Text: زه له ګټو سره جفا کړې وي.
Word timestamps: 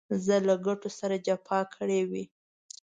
زه 0.25 0.35
له 0.47 0.55
ګټو 0.65 0.89
سره 0.99 1.15
جفا 1.25 1.59
کړې 1.73 2.01
وي. 2.09 2.23